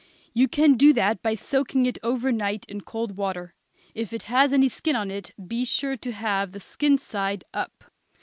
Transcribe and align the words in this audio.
You 0.33 0.47
can 0.47 0.77
do 0.77 0.93
that 0.93 1.21
by 1.21 1.35
soaking 1.35 1.85
it 1.85 1.99
over 2.01 2.31
night 2.31 2.65
in 2.67 2.81
cold 2.81 3.15
water; 3.17 3.53
if 3.93 4.11
it 4.11 4.23
has 4.23 4.51
any 4.51 4.67
skin 4.67 4.95
on 4.95 5.11
it 5.11 5.31
be 5.47 5.63
sure 5.63 5.95
to 5.95 6.11
have 6.11 6.53
the 6.53 6.59
skin 6.59 6.97
side 6.97 7.43
up. 7.53 7.83